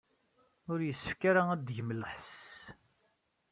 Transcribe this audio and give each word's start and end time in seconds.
Ur 0.71 0.79
yessefk 0.83 1.21
ara 1.29 1.41
ad 1.53 1.61
tgem 1.67 1.89
lḥess. 2.01 2.35